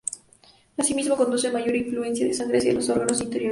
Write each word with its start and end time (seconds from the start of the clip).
Asimismo 0.79 1.15
produce 1.15 1.51
mayor 1.51 1.75
afluencia 1.77 2.25
de 2.25 2.33
sangre 2.33 2.57
hacia 2.57 2.73
los 2.73 2.89
órganos 2.89 3.21
interiores. 3.21 3.49